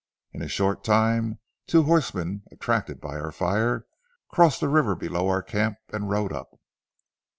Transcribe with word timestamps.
In 0.33 0.41
a 0.41 0.47
short 0.47 0.83
time 0.83 1.37
two 1.67 1.83
horsemen, 1.83 2.41
attracted 2.51 2.99
by 2.99 3.19
our 3.19 3.31
fire, 3.31 3.85
crossed 4.29 4.59
the 4.59 4.67
river 4.67 4.95
below 4.95 5.29
our 5.29 5.43
camp 5.43 5.77
and 5.93 6.09
rode 6.09 6.33
up. 6.33 6.59